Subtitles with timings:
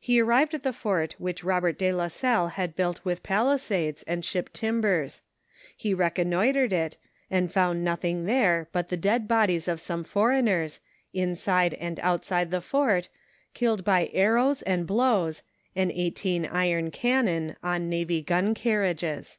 [0.00, 4.24] He arrived at the fort whioh Robert de la Salle had built with palisades, and
[4.24, 5.22] ship timbers:
[5.76, 6.96] he reconnoitred itt
[7.30, 10.80] and found nothing there but the dead bodies of some foreigners^
[11.12, 13.08] inside and outside the fort^
[13.52, 15.42] killed by arrows and blows^
[15.76, 19.38] and eighteen ii; pn oannon on navy gun oarriages.